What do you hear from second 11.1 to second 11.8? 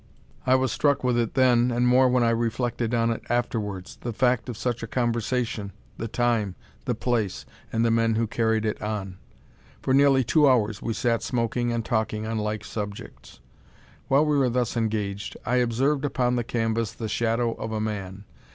smoking